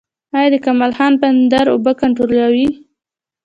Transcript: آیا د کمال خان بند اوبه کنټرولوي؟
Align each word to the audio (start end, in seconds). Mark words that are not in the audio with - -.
آیا 0.37 0.49
د 0.53 0.55
کمال 0.65 0.91
خان 0.97 1.13
بند 1.21 1.53
اوبه 1.73 1.91
کنټرولوي؟ 2.01 2.67